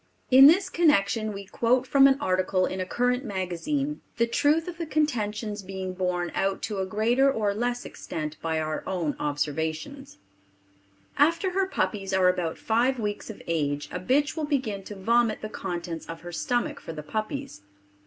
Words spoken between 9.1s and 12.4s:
observations: After her puppies are